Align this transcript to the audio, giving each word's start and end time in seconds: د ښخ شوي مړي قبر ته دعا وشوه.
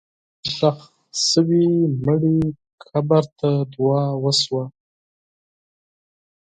د 0.43 0.45
ښخ 0.55 0.79
شوي 1.29 1.67
مړي 2.05 2.39
قبر 2.89 3.23
ته 3.39 3.49
دعا 3.73 4.05
وشوه. 4.23 4.63